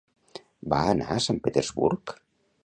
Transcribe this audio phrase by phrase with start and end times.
[0.73, 2.17] Va anar a Sant Petersburg?